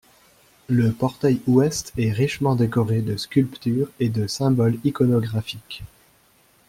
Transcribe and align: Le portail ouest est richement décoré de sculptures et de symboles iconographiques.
Le 0.67 0.91
portail 0.91 1.41
ouest 1.45 1.93
est 1.95 2.11
richement 2.11 2.55
décoré 2.55 3.03
de 3.03 3.17
sculptures 3.17 3.87
et 3.99 4.09
de 4.09 4.25
symboles 4.25 4.79
iconographiques. 4.83 5.83